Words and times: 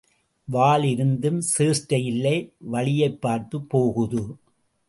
வால் 0.47 0.83
இருந்தும் 0.83 1.41
சேஷ்டை 1.57 2.03
இல்லை 2.05 2.35
வழியைப் 2.65 3.21
பார்த்துப் 3.21 3.69
போகுது! 3.69 4.23